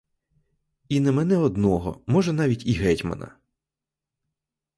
І 0.89 0.99
не 0.99 1.11
мене 1.11 1.37
одного, 1.37 2.01
може, 2.07 2.33
навіть 2.33 2.67
і 2.67 2.71
гетьмана. 2.73 3.35